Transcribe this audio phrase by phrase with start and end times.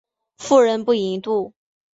[0.37, 1.53] 妇人不淫妒。